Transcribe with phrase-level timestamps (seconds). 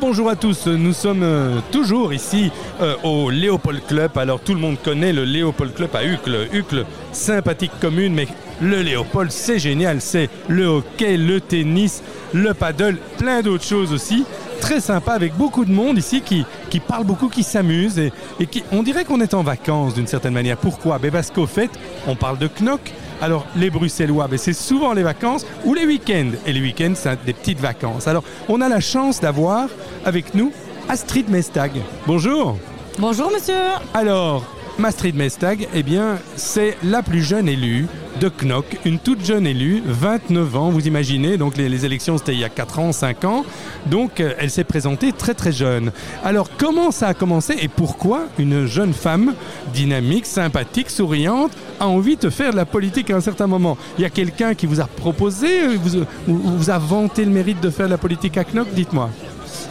[0.00, 4.16] Bonjour à tous, nous sommes euh, toujours ici euh, au Léopold Club.
[4.16, 6.46] Alors tout le monde connaît le Léopold Club à Uccle.
[6.52, 8.28] Uccle, sympathique commune, mais
[8.62, 10.00] le Léopold, c'est génial.
[10.00, 14.24] C'est le hockey, le tennis, le paddle, plein d'autres choses aussi.
[14.60, 18.46] Très sympa avec beaucoup de monde ici qui, qui parle beaucoup, qui s'amuse et, et
[18.46, 20.56] qui, on dirait qu'on est en vacances d'une certaine manière.
[20.56, 20.98] Pourquoi?
[20.98, 21.70] Ben Parce qu'au fait,
[22.06, 22.92] on parle de Knock.
[23.20, 26.30] Alors les Bruxellois, ben c'est souvent les vacances ou les week-ends.
[26.46, 28.06] Et les week-ends, c'est des petites vacances.
[28.06, 29.68] Alors on a la chance d'avoir
[30.04, 30.52] avec nous
[30.88, 31.72] Astrid Mestag.
[32.06, 32.56] Bonjour.
[32.98, 33.54] Bonjour monsieur.
[33.94, 34.44] Alors,
[34.84, 37.86] Astrid Mestag, eh bien, c'est la plus jeune élue
[38.20, 42.40] de Knock, une toute jeune élue, 29 ans, vous imaginez, donc les, élections c'était il
[42.40, 43.44] y a 4 ans, 5 ans,
[43.86, 45.92] donc euh, elle s'est présentée très très jeune.
[46.24, 49.34] Alors comment ça a commencé et pourquoi une jeune femme
[49.72, 53.76] dynamique, sympathique, souriante a envie de faire de la politique à un certain moment?
[53.98, 57.30] Il y a quelqu'un qui vous a proposé, euh, vous, vous, vous a vanté le
[57.30, 59.10] mérite de faire de la politique à Knock, dites-moi.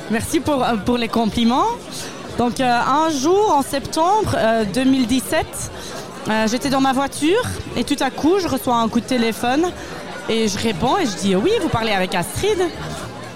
[0.09, 1.65] Merci euh, pour les compliments.
[2.37, 5.45] Donc euh, un jour en septembre euh, 2017,
[6.29, 7.41] euh, j'étais dans ma voiture
[7.75, 9.65] et tout à coup je reçois un coup de téléphone
[10.29, 12.57] et je réponds et je dis oui vous parlez avec Astrid.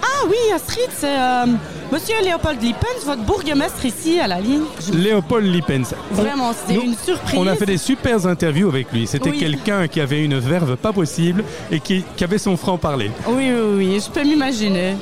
[0.02, 1.46] Ah oui Astrid c'est euh,
[1.90, 4.62] Monsieur Léopold Lippens, votre bourgmestre ici à la ligne.
[4.80, 5.94] Je- Léopold Lippens.
[6.12, 7.38] Vraiment c'était Nous, une surprise.
[7.38, 9.06] On a fait des super interviews avec lui.
[9.06, 9.38] C'était Oui.
[9.38, 13.10] quelqu'un qui avait une verve pas possible et qui, qui avait son franc-parler.
[13.26, 14.94] Oui, oui, oui, je peux m'imaginer.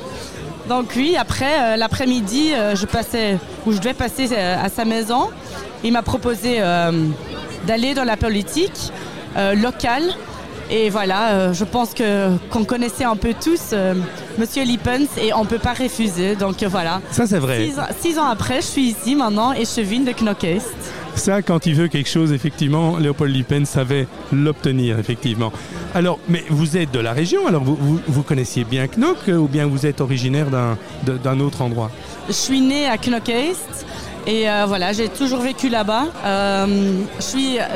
[0.71, 4.85] Donc oui, après, euh, l'après-midi, euh, je passais, ou je devais passer euh, à sa
[4.85, 5.27] maison.
[5.83, 6.59] Il m'a proposé
[7.67, 8.91] d'aller dans la politique
[9.55, 10.03] locale.
[10.69, 13.73] Et voilà, je pense que qu'on connaissait un peu tous
[14.37, 16.35] Monsieur Lippens et on peut pas refuser.
[16.35, 17.01] Donc voilà.
[17.11, 17.65] Ça, c'est vrai.
[17.67, 20.71] Six, ans- six ans après, je suis ici maintenant et je viens de Knockest.
[21.15, 25.51] Ça, quand il veut quelque chose, effectivement, Léopold Lippens savait l'obtenir, effectivement.
[25.93, 29.35] Alors, mais vous êtes de la région, alors vous, vous, vous connaissiez bien Knock euh,
[29.37, 31.91] ou bien vous êtes originaire d'un autre endroit?
[32.27, 33.85] Je suis née à Knockest
[34.25, 36.05] et euh, voilà, j'ai toujours vécu là-bas.
[36.25, 36.93] Euh,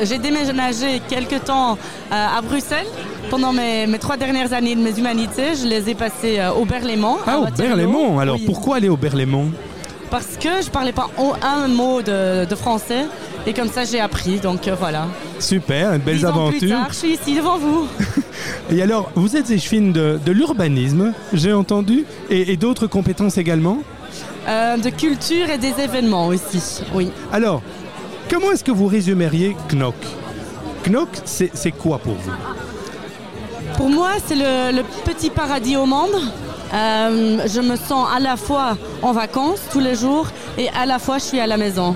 [0.03, 1.73] j'ai déménagé quelques temps
[2.11, 2.87] euh, à Bruxelles.
[3.29, 7.17] Pendant mes, mes trois dernières années de mes humanités, je les ai passées au Berlaymont.
[7.27, 7.45] Ah, au.
[7.45, 8.43] Berlaymont Alors, Oui.
[8.45, 9.51] pourquoi aller au Berlaymont?
[10.09, 11.09] Parce que je parlais pas
[11.41, 13.05] un mot de, de français
[13.45, 14.39] et comme ça j'ai appris.
[14.39, 15.07] Donc euh, voilà.
[15.39, 16.69] Super, une belle ans plus aventure.
[16.69, 17.87] tard, je suis ici devant vous.
[18.69, 23.79] Et alors, vous êtes échevine de, de l'urbanisme, j'ai entendu, et, et d'autres compétences également?
[24.47, 26.81] Euh, de culture et des événements aussi.
[26.93, 27.09] Oui.
[27.31, 27.61] Alors,
[28.29, 29.95] comment est-ce que vous résumeriez Knock?
[30.87, 32.31] Knock, c'est c'est quoi pour vous?
[33.77, 36.11] Pour moi, c'est le, le petit paradis au monde.
[36.75, 40.27] Euh, je me sens à la fois en vacances tous les jours
[40.57, 41.95] et à la fois je suis à la maison.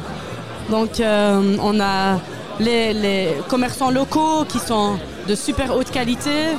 [0.70, 2.20] Donc euh, on a
[2.60, 4.98] les, commerçants locaux qui sont
[5.28, 6.56] de super haute qualité.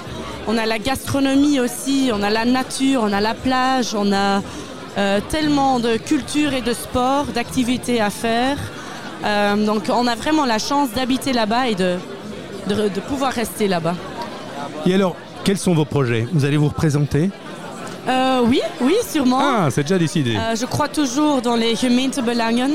[0.46, 4.42] On a la gastronomie aussi, on a la nature, on a la plage, on a
[4.98, 8.58] euh, tellement de culture et de sport, d'activités à faire.
[9.66, 11.96] Donc on a vraiment la chance d'habiter là-bas et de,
[12.68, 13.94] de pouvoir rester là-bas.
[14.86, 15.14] Et alors,
[15.44, 16.26] quels sont vos projets?
[16.32, 17.30] Vous allez vous représenter?
[18.08, 19.38] Euh, oui, oui, sûrement.
[19.40, 20.36] Ah, c'est déjà décidé.
[20.36, 22.70] Euh, je crois toujours dans les Gemeentebelangen.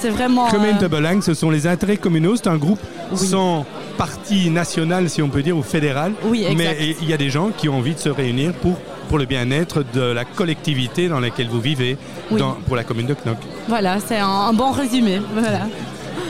[0.00, 0.46] C'est vraiment.
[0.46, 2.78] euh, Gemeentebelang, ce sont les intérêts communaux, c'est un groupe
[3.12, 3.18] Oui.
[3.18, 3.64] sans
[3.96, 6.12] parti national, si on peut dire, ou fédéral.
[6.24, 6.76] Oui, exact.
[6.80, 8.76] Mais il y a des gens qui ont envie de se réunir pour,
[9.08, 11.96] pour le bien-être de la collectivité dans laquelle vous vivez,
[12.30, 12.38] Oui.
[12.38, 13.38] dans- pour la commune de Knock.
[13.68, 15.20] Voilà, c'est un, un bon résumé.
[15.32, 15.60] Voilà.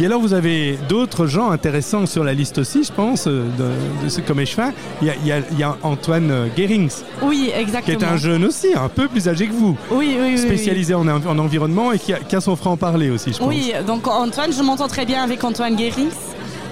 [0.01, 4.21] Et alors, vous avez d'autres gens intéressants sur la liste aussi, je pense, euh, de,
[4.27, 4.73] comme échevin.
[5.01, 6.91] Il y a, il y a- il y a Antoine euh, Guérings,
[7.23, 7.99] Oui, qui exactement.
[8.01, 10.39] est un jeune aussi, un peu plus âgé que vous, Oui, oui, oui.
[10.39, 13.47] spécialisé en, en environnement et qui a, qui a son franc-parler aussi, je pense.
[13.49, 16.15] Oui, donc Antoine, je m'entends très bien avec Antoine Guérix.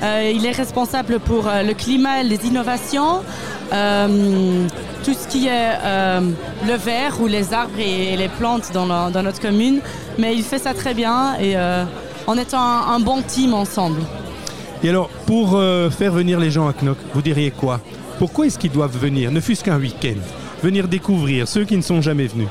[0.03, 3.21] Euh, il est responsable pour euh, le climat, les innovations,
[3.73, 4.67] euh,
[5.05, 5.71] tout ce qui est
[6.67, 9.79] le verre ou les arbres et, les plantes dans, la- dans notre commune.
[10.19, 11.55] Mais il fait ça très bien et
[12.27, 14.01] on est un, un bon team ensemble.
[14.83, 17.81] Et alors, pour euh, faire venir les gens à Knock, vous diriez quoi?
[18.19, 20.19] Pourquoi est-ce qu'ils doivent venir, ne fût-ce qu'un week-end?
[20.63, 22.49] Venir découvrir ceux qui ne sont jamais venus.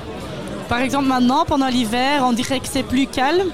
[0.69, 3.47] Par exemple, maintenant, pendant l'hiver, on dirait que c'est plus calme,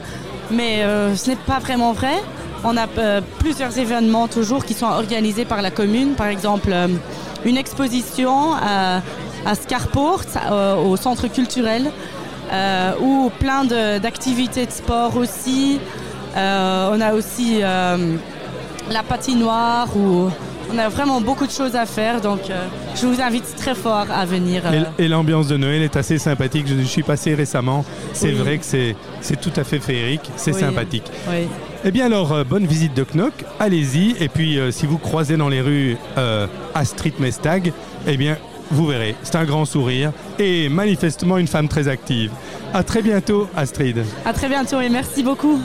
[0.51, 2.21] mais euh, ce n'est pas vraiment vrai.
[2.63, 6.13] On a euh, plusieurs événements toujours qui sont organisés par la commune.
[6.13, 6.75] Par exemple,
[7.45, 9.01] une exposition à,
[9.45, 10.21] à Scarport,
[10.83, 11.91] au centre culturel,
[13.01, 15.79] ou plein de- d'activités de, sport aussi.
[16.35, 18.15] Euh, on a aussi euh,
[18.91, 20.29] la patinoire, où
[20.73, 22.21] on a vraiment beaucoup de choses à faire.
[22.21, 22.65] Donc, euh,
[22.95, 24.61] je vous invite très fort à venir.
[24.99, 26.65] Et, et l'ambiance de Noël est assez sympathique.
[26.67, 27.85] Je, suis passé récemment.
[28.13, 28.33] C'est Oui.
[28.35, 30.29] vrai que c'est c'est tout à fait féerique.
[30.35, 30.59] C'est Oui.
[30.59, 31.05] sympathique.
[31.29, 31.47] oui.
[31.85, 33.33] Eh bien alors, euh, bonne visite de Knock.
[33.59, 34.15] Allez-y.
[34.19, 37.71] Et puis, euh, si vous croisez dans les rues euh, Astrid Mestag,
[38.07, 38.35] eh bien,
[38.71, 39.15] vous verrez.
[39.23, 42.31] C'est un grand sourire et manifestement une femme très active.
[42.73, 44.03] À très bientôt, Astrid.
[44.25, 45.59] À très bientôt et merci beaucoup.